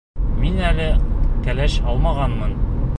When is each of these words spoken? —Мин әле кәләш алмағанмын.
—Мин 0.43 0.57
әле 0.69 0.87
кәләш 1.49 1.77
алмағанмын. 1.95 2.59